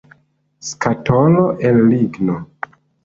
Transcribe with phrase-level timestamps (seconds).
[0.69, 1.43] Skatolo
[1.73, 2.39] el ligno.